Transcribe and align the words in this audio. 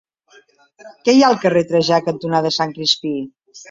Què 1.03 1.15
hi 1.17 1.23
ha 1.25 1.29
al 1.33 1.39
carrer 1.45 1.65
Trajà 1.69 2.03
cantonada 2.11 2.57
Sant 2.61 2.79
Crispí? 2.81 3.19